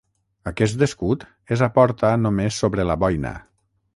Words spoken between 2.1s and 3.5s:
només sobre la boina.